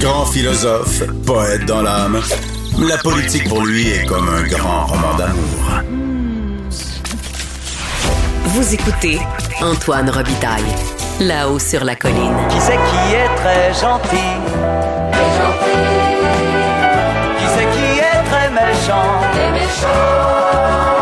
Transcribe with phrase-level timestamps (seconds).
[0.00, 2.22] Grand philosophe, poète dans l'âme,
[2.78, 5.82] la politique pour lui est comme un grand roman d'amour.
[8.44, 9.20] Vous écoutez
[9.60, 10.62] Antoine Robitaille,
[11.20, 12.36] là-haut sur la colline.
[12.48, 14.16] Qui c'est qui est très gentil?
[17.38, 19.20] Qui c'est qui est très méchant?
[19.32, 20.95] Qui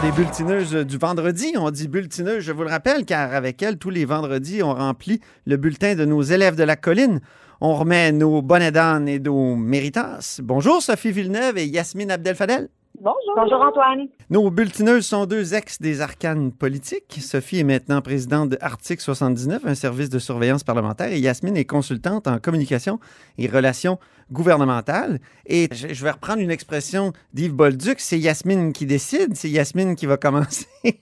[0.00, 1.54] des bulletineuses du vendredi.
[1.58, 5.20] On dit bulletineuses, je vous le rappelle, car avec elles, tous les vendredis, on remplit
[5.44, 7.20] le bulletin de nos élèves de la colline.
[7.60, 10.40] On remet nos bonnets d'âne et nos méritas.
[10.42, 12.68] Bonjour Sophie Villeneuve et Yasmine Abdel-Fadel.
[13.04, 13.34] Bonjour.
[13.34, 14.06] Bonjour Antoine.
[14.30, 17.18] Nos bulletineuses sont deux ex des arcanes politiques.
[17.20, 21.64] Sophie est maintenant présidente de Article 79, un service de surveillance parlementaire, et Yasmine est
[21.64, 23.00] consultante en communication
[23.38, 23.98] et relations
[24.30, 25.18] gouvernementales.
[25.46, 29.96] Et je je vais reprendre une expression d'Yves Bolduc, c'est Yasmine qui décide, c'est Yasmine
[29.96, 30.68] qui va commencer.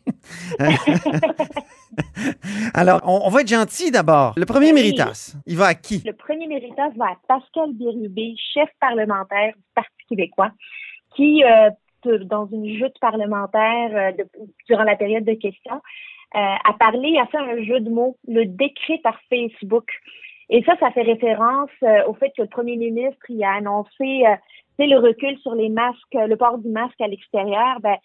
[2.73, 4.33] Alors, on, on va être gentil d'abord.
[4.39, 4.73] Le premier Oui.
[4.73, 6.03] méritas, il va à qui?
[6.07, 10.51] Le premier méritage va à Pascal Bérubé, chef parlementaire du Parti québécois,
[11.15, 11.69] qui, euh,
[12.07, 14.25] dans une joute parlementaire euh,
[14.69, 15.81] durant la période de questions,
[16.35, 19.89] euh, a parlé, a fait un jeu de mots, le décret par Facebook.
[20.49, 24.25] Et ça, ça fait référence euh, au fait que le premier ministre il a annoncé
[24.27, 24.37] euh,
[24.87, 27.81] le recul sur les masques, euh, le port du masque à l'extérieur.
[27.81, 27.97] Ben,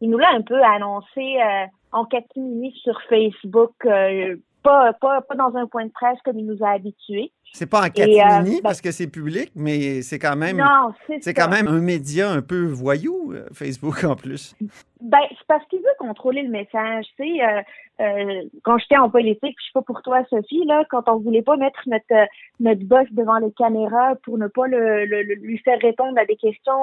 [0.00, 5.34] il nous l'a un peu annoncé euh, en catimini sur Facebook, euh, pas, pas, pas
[5.36, 7.30] dans un point de presse comme il nous a habitués.
[7.52, 10.56] C'est pas en catimini euh, ben- parce que c'est public, mais c'est quand même...
[10.56, 14.56] Non, c'est quand même un média un peu voyou, euh, Facebook en plus.
[15.00, 17.04] Ben, c'est parce qu'il veut contrôler le message.
[17.16, 17.60] Tu sais, euh,
[18.00, 21.42] euh, quand j'étais en politique, je sais pas pour toi, Sophie, là, quand on voulait
[21.42, 22.28] pas mettre notre
[22.58, 26.24] notre boss devant les caméras pour ne pas le, le- le- lui faire répondre à
[26.24, 26.82] des questions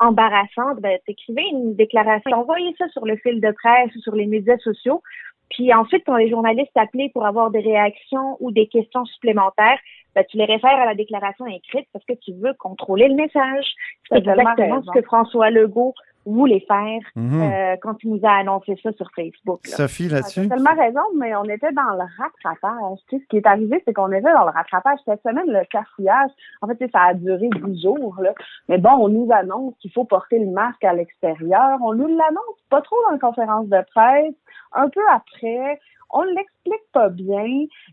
[0.00, 4.26] embarrassantes, ben, t'écrivais une déclaration, envoyez ça sur le fil de presse ou sur les
[4.26, 5.02] médias sociaux.
[5.50, 9.78] Puis ensuite, quand les journalistes t'appelaient pour avoir des réactions ou des questions supplémentaires,
[10.14, 13.66] ben, tu les réfères à la déclaration écrite parce que tu veux contrôler le message.
[14.08, 14.82] C'est exactement raison.
[14.82, 15.94] ce que François Legault
[16.26, 17.42] voulait faire Mhm.
[17.42, 19.60] euh, quand il nous a annoncé ça sur Facebook.
[19.66, 19.76] là.
[19.76, 20.40] Sophie, Tu là-dessus?
[20.40, 22.98] as tellement raison, mais on était dans le rattrapage.
[23.08, 24.98] Tu sais, ce qui est arrivé, c'est qu'on était dans le rattrapage.
[25.04, 26.30] Cette semaine, le cafouillage,
[26.62, 28.16] en fait, tu sais, ça a duré 10 jours.
[28.20, 28.32] Là.
[28.68, 31.78] Mais bon, on nous annonce qu'il faut porter le masque à l'extérieur.
[31.82, 34.34] On nous l'annonce pas trop dans la conférence de presse.
[34.72, 35.80] Un peu après,
[36.12, 37.44] on l'explique pas bien.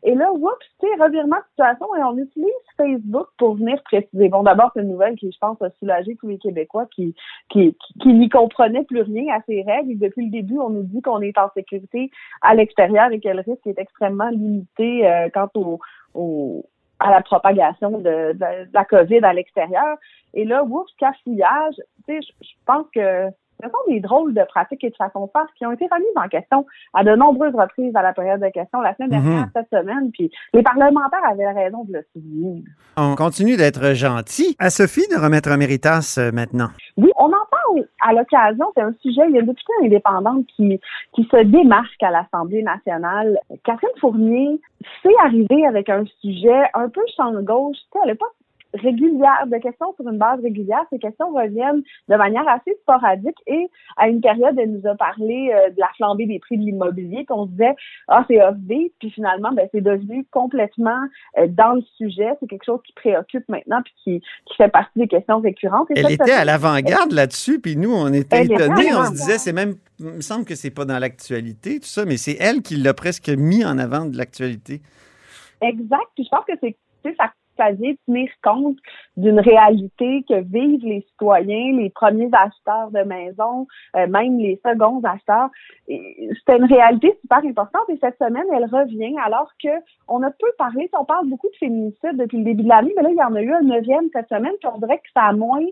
[0.04, 4.30] Et là, oups, tu sais, revirement de situation et on utilise Facebook pour venir préciser.
[4.30, 7.16] Bon, d'abord, c'est une nouvelle qui, je pense, a soulagé tous les Québécois qui,
[7.50, 9.92] qui, qui, n'y comprenaient plus rien à ces règles.
[9.92, 12.10] Et depuis le début, on nous dit qu'on est en sécurité
[12.42, 15.80] à l'extérieur et que le risque est extrêmement limité euh, quant au,
[16.14, 16.66] au-
[17.00, 19.98] à la propagation de, de- la COVID à l'extérieur.
[20.34, 21.76] Et là, oups, cafouillage,
[22.08, 23.28] tu sais, je pense que
[23.64, 26.08] ce sont des drôles de pratiques et de façons de faire qui ont été remises
[26.16, 29.52] en question à de nombreuses reprises à la période de questions la semaine dernière, Mhm.
[29.56, 32.64] cette semaine, puis les parlementaires avaient raison de le souligner.
[32.98, 34.56] On continue d'être gentil.
[34.60, 36.68] À Sophie de remettre un méritas euh, maintenant.
[36.98, 38.66] Oui, on en parle à l'occasion.
[38.76, 39.22] C'est un sujet.
[39.30, 40.80] Il y a une députée indépendante qui,
[41.14, 43.38] qui se démarque à l'Assemblée nationale.
[43.64, 44.60] Catherine Fournier
[45.04, 47.78] s'est arrivée avec un sujet un peu champ gauche.
[47.78, 48.26] Tu sais, elle n'est pas
[48.74, 50.84] régulière, de questions sur une base régulière.
[50.92, 53.68] Ces questions reviennent de manière assez sporadique et
[53.98, 57.26] à une période, elle nous a parlé euh, de la flambée des prix de l'immobilier,
[57.26, 57.76] qu'on se disait,
[58.08, 61.00] ah, c'est off-beat, puis finalement, ben, c'est devenu complètement
[61.38, 62.30] euh, dans le sujet.
[62.40, 65.90] C'est quelque chose qui préoccupe maintenant puis qui, qui fait partie des questions récurrentes.
[65.92, 68.94] Et Elle était à l'avant-garde là-dessus, puis nous, on était étonnés.
[68.94, 72.06] On se disait, c'est même, il me semble que c'est pas dans l'actualité, tout ça,
[72.06, 74.82] mais c'est elle qui l'a presque mis en avant de l'actualité.
[75.62, 76.08] Exact.
[76.16, 77.72] Puis je pense que c'est tu sais, ça, ça
[78.08, 78.78] tenir compte
[79.18, 85.02] d'une réalité que vivent les citoyens, les premiers acheteurs de maisons, euh, même les seconds
[85.04, 85.50] acheteurs.
[85.88, 89.70] Et C'est une réalité super importante et cette semaine, elle revient alors que
[90.08, 93.04] on a peu parlé, on parle beaucoup de féminicide depuis le début de l'année, mais
[93.04, 95.24] là, il y en a eu un neuvième cette semaine, puis on dirait que ça
[95.24, 95.66] a moins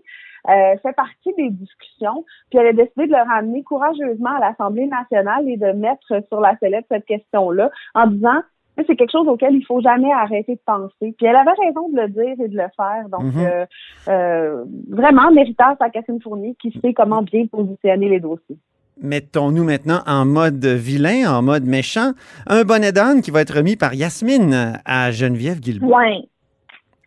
[0.49, 2.23] euh, fait partie des discussions.
[2.49, 6.39] Puis elle a décidé de le ramener courageusement à l'Assemblée nationale et de mettre sur
[6.39, 8.41] la sellette cette question-là en disant
[8.85, 11.13] c'est quelque chose auquel il faut jamais arrêter de penser.
[11.17, 13.07] Puis elle avait raison de le dire et de le faire.
[13.09, 13.45] Donc, Mhm.
[13.45, 13.65] euh,
[14.09, 18.57] euh, vraiment, méritage à Catherine Fournier qui sait comment bien positionner les dossiers.
[19.01, 22.11] Mettons-nous maintenant en mode vilain, en mode méchant.
[22.47, 25.93] Un bonnet d'âne qui va être remis par Yasmine à Geneviève Guilbault.
[25.93, 26.29] Oui,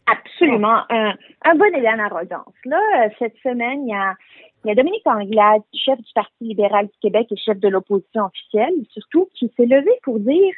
[0.06, 0.81] absolument.
[0.91, 1.14] Un,
[1.44, 2.55] un bon élan d'arrogance.
[2.64, 4.14] Là, euh, cette semaine, il y a,
[4.64, 8.25] il y a Dominique Anglade, chef du Parti libéral du Québec et chef de l'opposition
[8.25, 10.53] officielle, surtout, qui s'est levé pour dire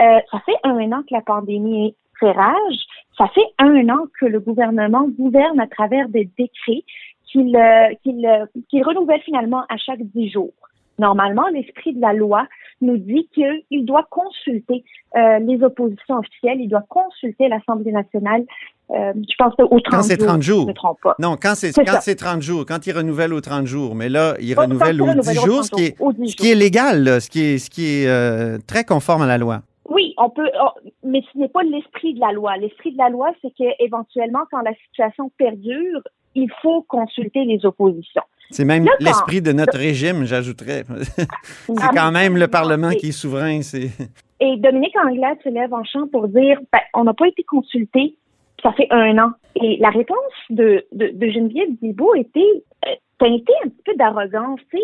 [0.00, 2.78] euh, ça fait un an que la pandémie fait rage,
[3.16, 6.84] ça fait un an que le gouvernement gouverne à travers des décrets
[7.26, 10.52] qu'il euh, qu'il euh, qu'il renouvelle finalement à chaque dix jours.
[10.98, 12.46] Normalement, l'esprit de la loi
[12.80, 14.84] nous dit qu'il doit consulter
[15.16, 18.44] euh, les oppositions officielles, il doit consulter l'Assemblée nationale.
[18.90, 20.56] Euh, je pense au 30 Quand c'est 30 jours.
[20.56, 20.62] jours.
[20.64, 21.16] Je me trompe pas.
[21.18, 24.34] Non, quand c'est quand c'est 30 jours, quand il renouvelle aux 30 jours, mais là,
[24.40, 26.50] il renouvelle aux 10 renouvelle aux jours, ce 30 qui est, aux 10 ce qui
[26.50, 29.62] est légal, là, ce qui est, ce qui est euh, très conforme à la loi.
[29.88, 32.56] Oui, on peut, on- mais ce n'est pas l'esprit de la loi.
[32.56, 36.00] L'esprit de la loi, c'est qu'éventuellement, quand la situation perdure,
[36.34, 38.22] il faut consulter les oppositions.
[38.50, 40.84] C'est même l'esprit de notre régime, j'ajouterais.
[41.66, 43.60] c'est quand même le Parlement qui est souverain.
[44.40, 48.16] Et Dominique Anglade se lève en champ pour dire ben, on n'a pas été consulté,
[48.62, 49.30] ça fait un an.
[49.56, 50.16] Et la réponse
[50.50, 54.60] de, de, de Geneviève Guilbeault était euh, teintée un petit peu d'arrogance.
[54.74, 54.78] Euh,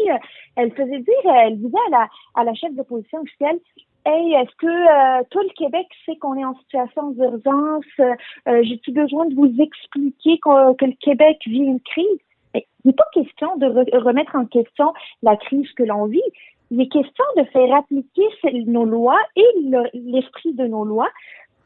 [0.57, 3.59] elle faisait dire, elle disait à la, à la chef d'opposition officielle
[4.07, 7.85] Hey, est-ce que euh, tout le Québec sait qu'on est en situation d'urgence?
[8.01, 12.07] Euh, J'ai-tu besoin de vous expliquer que le Québec vit une crise?
[12.55, 14.93] Il n'est pas question de re- remettre en question
[15.23, 16.23] la crise que l'on vit.
[16.71, 18.23] Il est question de faire appliquer
[18.67, 21.09] nos lois et le- l'esprit de nos lois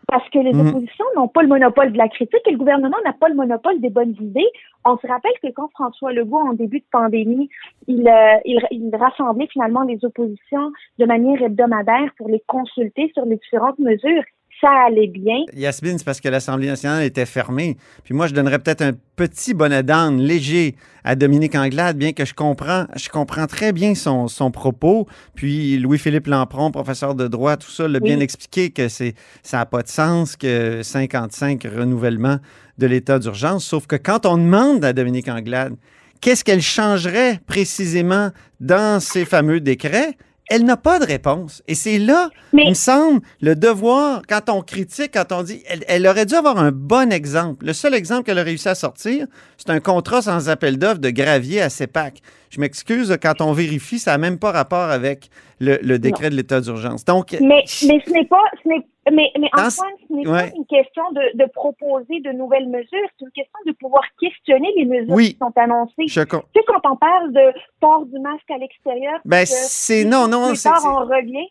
[0.09, 0.69] parce que les Mhm.
[0.69, 3.81] oppositions n'ont pas le monopole de la critique et le gouvernement n'a pas le monopole
[3.81, 4.49] des bonnes idées.
[4.85, 7.49] On se rappelle que quand François Legault, en début de pandémie,
[7.87, 13.25] il, euh, il, il rassemblait finalement les oppositions de manière hebdomadaire pour les consulter sur
[13.25, 14.23] les différentes mesures.
[14.65, 15.41] Ça allait bien.
[15.53, 17.77] Yasmine, c'est parce que l'Assemblée nationale était fermée.
[18.03, 20.75] Puis moi, je donnerais peut-être un petit bonnet d'âne léger
[21.05, 25.07] à Dominique Anglade, bien que je comprends, je comprends très bien son, son propos.
[25.35, 28.09] Puis Louis-Philippe Lampron, professeur de droit, tout ça, l'a Oui.
[28.09, 29.13] bien expliqué que c'est,
[29.43, 32.39] ça n'a pas de sens que 55 renouvellements
[32.79, 33.67] de l'état d'urgence.
[33.67, 35.75] Sauf que quand on demande à Dominique Anglade
[36.23, 38.31] qu'est-ce qu'elle changerait précisément
[38.61, 40.17] dans ces fameux décrets,
[40.51, 41.63] elle n'a pas de réponse.
[41.69, 45.63] Et c'est là, Mais- il me semble, le devoir, quand on critique, quand on dit,
[45.67, 47.67] elle, elle aurait dû avoir un bon exemple.
[47.67, 49.27] Le seul exemple qu'elle a réussi à sortir,
[49.57, 52.21] c'est un contrat sans appel d'offres de gravier à CEPAC.
[52.51, 55.29] Je m'excuse, quand on vérifie, ça n'a même pas rapport avec
[55.65, 57.05] le, le décret de l'état d'urgence.
[57.05, 59.71] Donc, Mais, mais ce n'est pas, ce n'est, mais, mais Antoine,
[60.09, 60.51] ce n'est ouais.
[60.51, 64.69] pas une question de, de proposer de nouvelles mesures, c'est une question de pouvoir questionner
[64.77, 65.33] les mesures Oui.
[65.33, 65.93] qui sont annoncées.
[66.07, 70.27] je Tu sais, quand on parle de port du masque à l'extérieur, Ben, c'est, non,
[70.29, 70.71] non, c'est,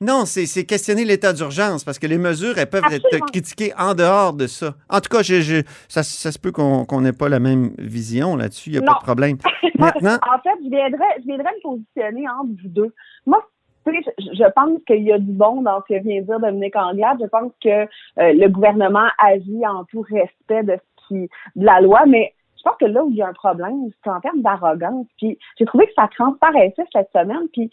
[0.01, 3.07] non, c'est, questionner l'état d'urgence parce que les mesures, elles peuvent Absolument.
[3.17, 4.73] être critiquées en dehors de ça.
[4.89, 7.71] En tout cas, je, je- ça, ça se peut qu'on qu'on n'ait pas la même
[7.77, 9.37] vision là-dessus, il n'y a pas de problème.
[9.77, 12.93] Maintenant, en fait, je viendrais, je viendrais me positionner entre vous deux.
[13.25, 13.39] Moi,
[13.85, 16.75] tu sais, je, pense qu'il y a du bon dans ce que vient dire Dominique
[16.75, 17.17] Anglade.
[17.21, 21.81] Je pense que euh, le gouvernement agit en tout respect de ce qui, de la
[21.81, 24.41] loi, mais je pense que là où il y a un problème, c'est en termes
[24.41, 25.07] d'arrogance.
[25.17, 27.47] Puis j'ai trouvé que ça transparaissait cette semaine.
[27.51, 27.69] Puis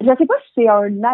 [0.00, 1.04] je sais pas si c'est un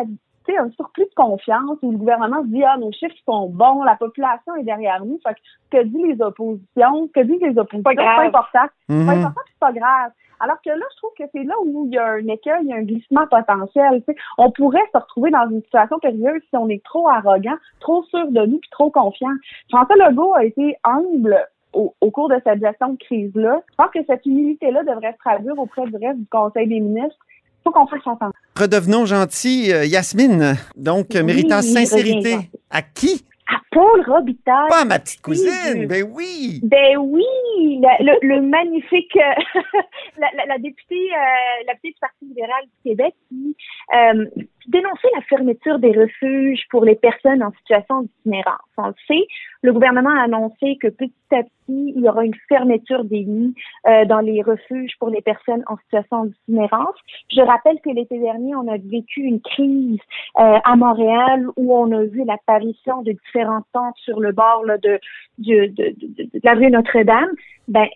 [0.57, 3.97] un surplus de confiance où le gouvernement se dit ah nos chiffres sont bons, la
[3.97, 5.19] population est derrière nous.
[5.27, 5.41] Fait que
[5.71, 8.17] que disent les oppositions, que disent les oppositions, Pas c'est grave.
[8.17, 8.73] pas important.
[8.89, 9.09] C'est pas mhm.
[9.09, 10.11] important, puis c'est pas grave.
[10.39, 12.69] Alors que là, je trouve que c'est là où il y a un écueil, il
[12.69, 14.03] y a un glissement potentiel.
[14.07, 14.19] tu sais.
[14.39, 18.31] On pourrait se retrouver dans une situation périlleuse si on est trop arrogant, trop sûr
[18.31, 19.33] de nous, puis trop confiant.
[19.71, 21.37] François Legault a été humble
[21.73, 23.61] au, au cours de cette gestion de crise-là.
[23.71, 27.19] Je pense que cette humilité-là devrait se traduire auprès du reste du Conseil des ministres.
[27.67, 28.31] Faut qu'on fasse attention.
[28.57, 29.73] redevenons gentils.
[29.73, 32.37] Euh, Yasmine, donc, Oui, méritant oui, sincérité.
[32.71, 33.25] À qui?
[33.49, 34.69] À Paul Robitaille.
[34.69, 35.87] Pas à ma petite cousine.
[35.89, 36.61] Ben oui.
[36.63, 37.25] Ben oui,
[37.81, 39.61] le, le magnifique, euh,
[40.19, 43.57] la, la, la députée, euh, la députée du Parti libéral du Québec qui
[44.69, 48.61] dénonçait la fermeture des refuges pour les personnes en situation d'itinérance.
[48.77, 49.27] On le sait,
[49.63, 53.55] le gouvernement a annoncé que petit à petit, il y aura une fermeture des lits
[53.87, 56.97] euh, dans les refuges pour les personnes en situation d'itinérance.
[57.31, 60.01] Je rappelle que l'été dernier, on a vécu une crise
[60.39, 64.79] euh, à Montréal où on a vu l'apparition de différentes tentes sur le bord là,
[64.79, 64.99] de,
[65.39, 67.31] de, de, de la rue Notre-Dame.
[67.69, 67.87] Ben,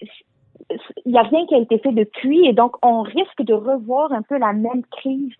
[1.04, 4.12] il n'y a rien qui a été fait depuis et donc on risque de revoir
[4.12, 5.32] un peu la même crise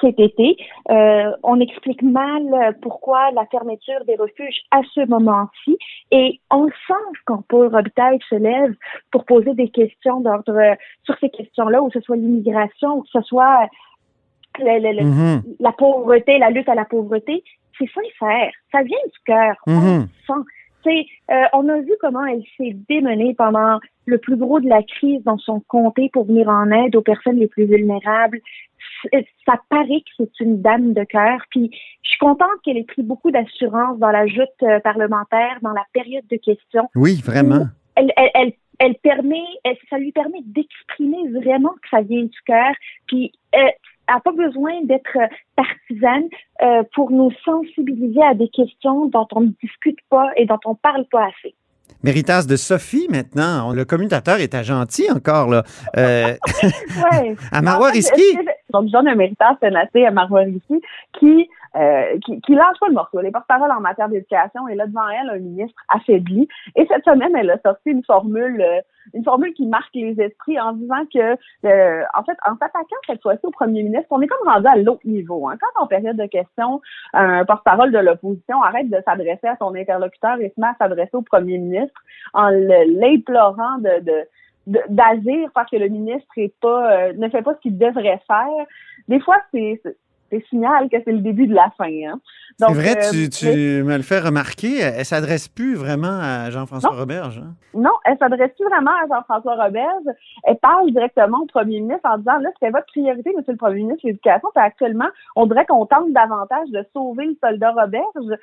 [0.00, 0.56] cet été.
[0.90, 5.76] Euh, on explique mal pourquoi la fermeture des refuges à ce moment-ci
[6.10, 8.74] et on sent quand Paul Robitaille se lève
[9.10, 10.74] pour poser des questions d'ordre euh,
[11.04, 14.96] sur ces questions-là, ou que ce soit l'immigration, ou que ce soit euh, le- le-
[15.00, 15.42] le- Mhm.
[15.60, 17.42] la pauvreté, la lutte à la pauvreté,
[17.78, 18.52] c'est sincère.
[18.72, 19.54] Ça vient du cœur.
[19.66, 20.00] On Mhm.
[20.02, 20.40] le sent.
[20.90, 25.22] Euh, on a vu comment elle s'est démenée pendant le plus gros de la crise
[25.24, 28.40] dans son comté pour venir en aide aux personnes les plus vulnérables.
[29.02, 31.40] C'est- Ça paraît que c'est une dame de cœur.
[31.50, 31.70] Puis
[32.02, 35.84] je suis contente qu'elle ait pris beaucoup d'assurance dans la joute euh, parlementaire, dans la
[35.92, 37.66] période de questions Oui, vraiment.
[37.96, 39.42] elle, elle, elle, elle permet,
[39.90, 42.72] ça lui permet d'exprimer vraiment que ça vient du cœur.
[43.06, 43.68] Puis, euh,
[44.08, 46.24] n'a pas besoin d'être euh, partisane
[46.62, 50.74] euh, pour nous sensibiliser à des questions dont on ne discute pas et dont on
[50.74, 51.54] parle pas assez.
[52.02, 53.72] Méritas de Sophie, maintenant.
[53.72, 55.62] Le commutateur est à gentil encore, là.
[55.96, 56.34] Euh,
[57.12, 57.34] Ouais.
[57.52, 58.20] à Marois En fait, Risky.
[58.20, 59.14] est-ce que- Donc, John un
[60.04, 60.82] à Marois Risky
[61.18, 63.20] qui, euh, qui, qui lâche pas le morceau.
[63.20, 66.48] Les porte-parole en matière d'éducation et là devant elle un ministre affaibli.
[66.76, 68.80] Et cette semaine, elle a sorti une formule, euh,
[69.12, 73.22] une formule qui marque les esprits en disant que, euh, en fait, en s'attaquant cette
[73.22, 75.48] fois-ci au premier ministre, on est comme rendu à l'autre niveau.
[75.48, 75.56] Hein.
[75.60, 76.80] Quand en période de questions,
[77.12, 81.14] un porte-parole de l'opposition arrête de s'adresser à son interlocuteur et se met à s'adresser
[81.14, 82.00] au premier ministre
[82.34, 84.24] en l'implorant de
[84.66, 88.20] de- d'agir parce que le ministre est pas euh, ne fait pas ce qu'il devrait
[88.26, 88.66] faire.
[89.08, 89.80] Des fois, c'est
[90.40, 91.84] c'est- signal que c'est le début de la fin.
[91.86, 92.20] Hein.
[92.58, 94.78] C'est vrai, euh, tu, tu mais- me le fais remarquer.
[94.78, 97.38] Elle s'adresse plus vraiment à Jean-François Roberge.
[97.44, 97.54] hein?
[97.74, 100.04] Non, elle s'adresse plus vraiment à Jean-François Roberge.
[100.44, 103.82] Elle parle directement au premier ministre en disant, là, c'est votre priorité, monsieur le premier
[103.82, 104.48] ministre, l'éducation.
[104.54, 108.38] Actuellement, on dirait qu'on tente davantage de sauver le soldat Roberge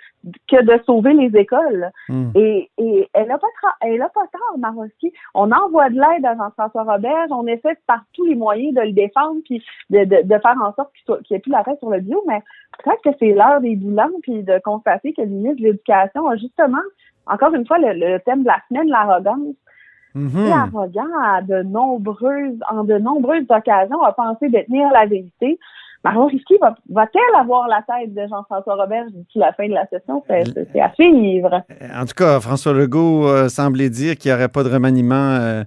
[0.50, 1.90] que de sauver les écoles.
[2.10, 2.32] Hmm.
[2.36, 3.48] Et, et elle a pas
[3.82, 5.14] elle a pas tort, Maroski.
[5.34, 7.30] On envoie de l'aide à Jean-François Roberge.
[7.32, 10.74] On essaie par tous les moyens de le défendre puis de, de, de faire en
[10.74, 12.24] sorte qu'il n'y ait plus la tête sur le bio.
[12.28, 12.42] Mais
[12.84, 16.38] peut-être que c'est l'heure des bilans puis de constater que le ministre de l'Éducation a
[16.38, 16.82] justement,
[17.28, 19.56] encore une fois, le, le thème de la semaine, l'arrogance.
[20.14, 20.46] Mhm.
[20.46, 25.60] Et arrogant à de nombreuses, en de nombreuses occasions, a pensé détenir la vérité.
[26.04, 29.86] Marion Risky va, va-t-elle avoir la tête de Jean-François Roberge d'ici la fin de la
[29.88, 30.24] session?
[30.28, 31.62] C'est, à suivre.
[31.96, 35.64] En tout cas, François Legault euh, semblait dire qu'il n'y aurait pas de remaniement euh,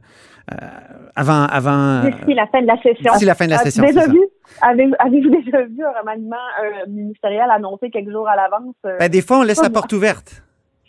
[1.16, 3.12] avant, avant euh, D'ici la fin de la session.
[3.12, 3.84] d'ici la fin de la As-tu session.
[3.84, 4.20] déjà vu?
[4.60, 8.74] Avez, avez-vous déjà vu un remaniement euh, ministériel annoncé quelques jours à l'avance?
[8.86, 8.96] euh?
[8.98, 10.42] Ben, des fois, on laisse la porte ouverte.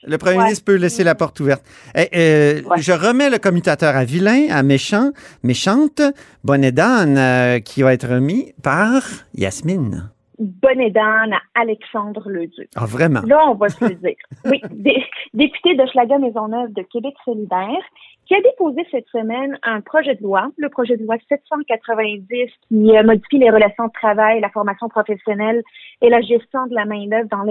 [0.07, 0.43] Le premier Ouais.
[0.43, 1.63] ministre peut laisser la porte ouverte.
[1.95, 2.77] Eh, euh, Ouais.
[2.79, 6.01] Je remets le commutateur à vilain, à méchant, méchante,
[6.43, 9.01] bonnet d'âne, euh, qui va être remis par
[9.33, 10.11] Yasmine.
[10.37, 12.69] Bonne aidante à Alexandre Leduc.
[12.75, 13.21] Ah, vraiment?
[13.25, 14.15] Là, on va se le dire.
[14.43, 15.01] Oui, dé-
[15.33, 17.81] député de Schlager Maisonneuve de Québec solidaire,
[18.25, 22.97] qui a déposé cette semaine un projet de loi, le projet de loi 790, qui
[22.97, 25.63] euh, modifie les relations de travail, la formation professionnelle
[26.01, 27.43] et la gestion de la main-d'œuvre dans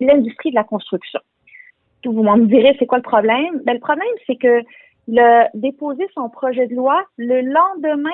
[0.00, 1.20] l'industrie de la construction.
[2.04, 3.60] Vous m'en direz, c'est quoi le problème?
[3.64, 4.62] Ben, le problème, c'est que
[5.08, 8.10] le déposer son projet de loi le lendemain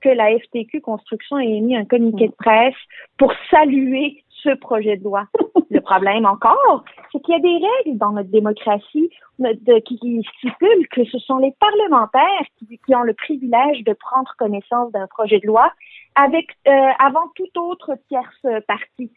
[0.00, 2.74] que la FTQ Construction ait émis un communiqué de presse
[3.18, 5.26] pour saluer ce projet de loi.
[5.72, 9.08] Le problème encore, c'est qu'il y a des règles dans notre démocratie
[9.38, 13.92] de- qui, qui stipulent que ce sont les parlementaires qui, qui ont le privilège de
[13.92, 15.72] prendre connaissance d'un projet de loi
[16.16, 19.12] avec euh, avant toute autre tierce partie.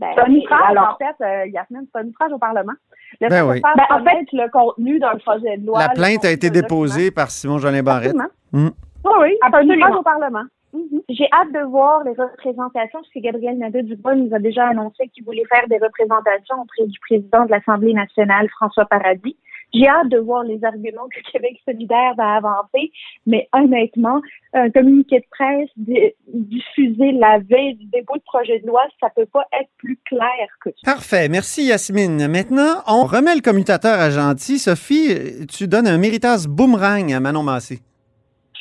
[0.00, 2.72] Ben, C'est un ouvrage, alors, en fait, euh, Yasmine, c'est un ouvrage au Parlement.
[3.20, 3.60] Le Ben fait oui.
[3.60, 5.78] Ben, en connaître le contenu d'un projet de loi.
[5.78, 7.82] La plainte a été déposée par Simon-Jolin.
[7.84, 8.16] Barrette.
[8.16, 8.30] Absolument.
[8.52, 8.68] Mm.
[9.04, 9.86] Oui, oui, c'est un Absolument.
[9.86, 10.42] ouvrage au Parlement.
[10.72, 11.02] Mhm.
[11.08, 15.24] J'ai hâte de voir les représentations, parce que Gabriel Nadeau-Dubois nous a déjà annoncé qu'il
[15.24, 19.36] voulait faire des représentations auprès du président de l'Assemblée nationale, François Paradis.
[19.74, 22.92] J'ai hâte de voir les arguments que Québec solidaire va avancer,
[23.26, 24.20] mais honnêtement,
[24.52, 29.08] un communiqué de presse di- diffusé la veille du dépôt de projet de loi, ça
[29.16, 30.92] peut pas être plus clair que ça.
[30.92, 31.28] Parfait.
[31.30, 32.28] Merci, Yasmine.
[32.28, 34.58] Maintenant, on remet le commutateur à gentil.
[34.58, 37.80] Sophie, tu donnes un méritas boomerang à Manon Massé.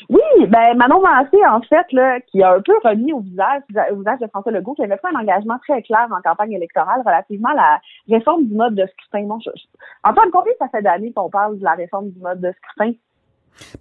[0.09, 3.95] Oui, ben Manon Massé, en fait, là, qui a un peu remis au visage, au
[3.97, 7.49] visage de François Legault, qui avait fait un engagement très clair en campagne électorale relativement
[7.49, 7.81] à la
[8.17, 9.25] réforme du mode de scrutin.
[9.27, 9.61] Bon, je, je-
[10.03, 12.93] Antoine, combien ça fait d'années qu'on parle de la réforme du mode de scrutin?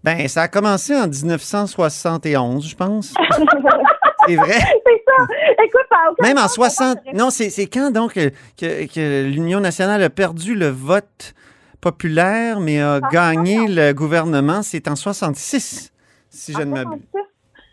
[0.03, 3.15] Ben, ça a commencé en 1971, je pense.
[4.27, 4.53] C'est vrai.
[4.53, 5.27] c'est ça!
[5.65, 6.95] Écoute, ça a aucun Même en sens, on 60.
[7.03, 8.29] parle de Non, c'est c'est quand donc que,
[8.61, 11.33] que- que l'Union nationale a perdu le vote
[11.81, 14.61] populaire, mais a Ah, gagné le gouvernement?
[14.62, 15.91] C'est en 66,
[16.31, 17.03] si je ne m'abuse.
[17.13, 17.21] 66?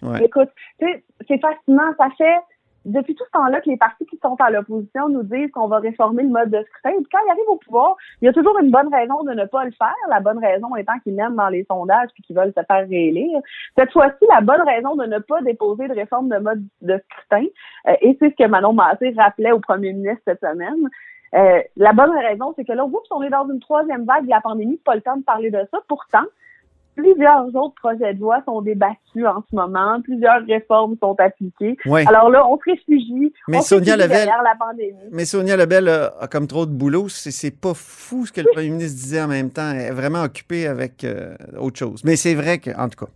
[0.04, 0.26] Ouais.
[0.26, 0.50] Écoute,
[0.80, 1.94] tu sais, c'est fascinant.
[1.98, 2.38] Ça fait
[2.86, 5.80] depuis tout ce temps-là que les partis qui sont à l'opposition nous disent qu'on va
[5.80, 6.92] réformer le mode de scrutin.
[6.92, 9.46] Et quand ils arrivent au pouvoir, il y a toujours une bonne raison de ne
[9.46, 9.94] pas le faire.
[10.10, 13.42] La bonne raison étant qu'ils mènent dans les sondages puis qu'ils veulent se faire réélire.
[13.78, 17.46] Cette fois-ci, la bonne raison de ne pas déposer de réforme de mode de scrutin,
[17.88, 20.90] euh, et c'est ce que Manon Massé rappelait au premier ministre cette semaine,
[21.36, 24.30] euh, la bonne raison, c'est que là, oups, on est dans une troisième vague de
[24.30, 25.80] la pandémie, pas le temps de parler de ça.
[25.88, 26.24] Pourtant,
[26.98, 31.78] plusieurs autres projets de loi sont débattus en ce moment, plusieurs réformes sont appliquées.
[31.86, 32.04] Ouais.
[32.08, 34.98] Alors là, on se réfugie, Mais on Sonia réfugie Lebel- derrière la pandémie.
[35.12, 37.08] Mais Sonia Lebel a, comme trop de boulot.
[37.10, 39.72] C'est pas fou ce que le premier ministre disait en même temps.
[39.72, 42.02] Elle est vraiment occupée avec euh, autre chose.
[42.04, 43.12] Mais c'est vrai que, en tout cas,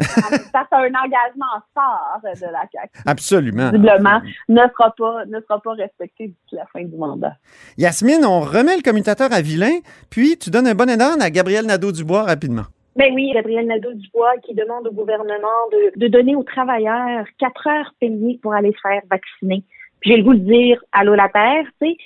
[0.00, 3.00] Ça, c'est un engagement fort de la CAQ.
[3.06, 3.70] absolument.
[3.70, 7.34] Visiblement, ne sera pas, ne sera pas respecté d'ici la fin du mandat.
[7.78, 9.78] Yasmine, on remet le commutateur à vilain,
[10.10, 12.62] puis tu donnes un bon élan à Gabriel Nadeau-Dubois rapidement.
[12.96, 17.92] Ben oui, Gabriel Nadeau-Dubois qui demande au gouvernement de, de donner aux travailleurs quatre heures
[18.00, 19.64] payées pour aller se faire vacciner.
[20.02, 21.96] j'ai le goût de dire allô la Terre, tu sais.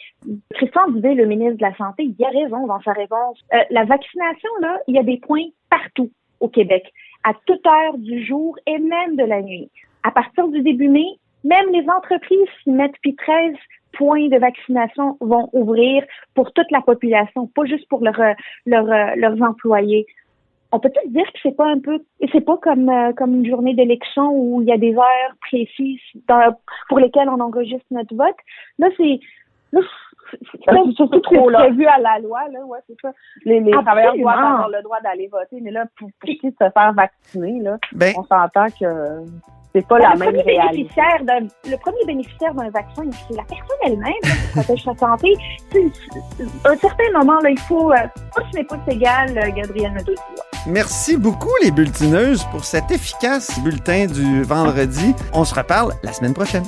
[0.54, 3.38] Christian Dubé, le ministre de la Santé, il a raison dans sa réponse.
[3.52, 6.90] Euh, la vaccination, là, il y a des points partout au Québec,
[7.24, 9.70] à toute heure du jour et même de la nuit.
[10.04, 13.54] À partir du début mai, même les entreprises s'y mettent, puis 13
[13.92, 16.04] points de vaccination vont ouvrir
[16.34, 18.18] pour toute la population, pas juste pour leur,
[18.64, 20.06] leur, leurs employés.
[20.70, 21.98] On peut peut dire que c'est pas un peu,
[22.32, 26.00] c'est pas comme euh, comme une journée d'élection où il y a des heures précises
[26.28, 26.54] dans,
[26.88, 28.36] pour lesquelles on enregistre notre vote.
[28.78, 29.20] Là, c'est
[29.72, 33.12] c'est surtout trop prévu à la loi, là, ouais, c'est ça.
[33.44, 36.70] Les, les travailleurs doivent avoir le droit d'aller voter, mais là, pour, pour qui se
[36.70, 39.24] faire vacciner, là, ben, on s'entend que
[39.74, 41.00] c'est pas la même réalité.
[41.20, 45.34] le premier bénéficiaire d'un vaccin, c'est la personne elle-même qui protège sa santé.
[46.64, 47.96] À un certain moment, là, il faut, euh,
[48.50, 50.14] ce n'est pas égal, euh, Gabriel Nadeau.
[50.66, 55.14] Merci beaucoup, les bulletineuses, pour cet efficace bulletin du vendredi.
[55.32, 56.64] On se reparle la semaine prochaine.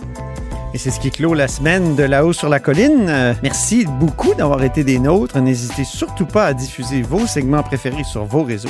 [0.72, 3.08] Et c'est ce qui clôt la semaine de là-haut sur la colline.
[3.08, 5.38] Euh, merci beaucoup d'avoir été des nôtres.
[5.38, 8.68] N'hésitez surtout pas à diffuser vos segments préférés sur vos réseaux.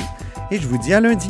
[0.49, 1.29] Et je vous dis à lundi.